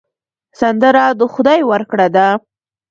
[0.59, 2.27] سندره د خدای ورکړه ده